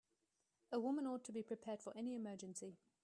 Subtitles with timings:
[0.71, 2.79] A woman ought to be prepared for any emergency.